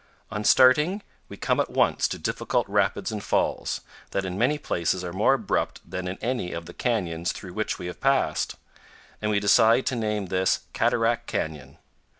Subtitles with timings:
[0.31, 5.03] On starting, we come at once to difficult rapids and falls, that in many places
[5.03, 8.55] are more abrupt than in any of the canyons through which we have passed,
[9.21, 11.77] and we decide to name this Cataract Canyon.